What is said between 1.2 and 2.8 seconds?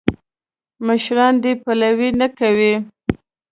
دې پلوي نه کوي.